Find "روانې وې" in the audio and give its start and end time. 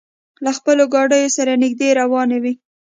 1.99-2.53